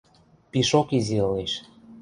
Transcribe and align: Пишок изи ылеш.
Пишок 0.51 0.87
изи 0.97 1.17
ылеш. 1.27 1.53